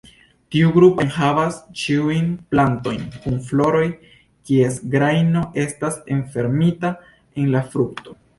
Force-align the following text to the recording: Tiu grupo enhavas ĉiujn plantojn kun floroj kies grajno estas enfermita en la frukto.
Tiu 0.53 0.69
grupo 0.75 1.03
enhavas 1.03 1.59
ĉiujn 1.81 2.31
plantojn 2.53 3.03
kun 3.25 3.37
floroj 3.51 3.83
kies 4.49 4.81
grajno 4.97 5.45
estas 5.67 6.01
enfermita 6.17 6.95
en 7.45 7.55
la 7.59 7.65
frukto. 7.75 8.19